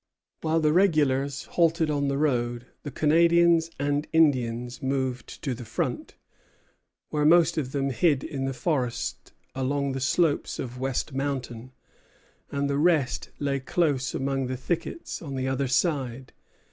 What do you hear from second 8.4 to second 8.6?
the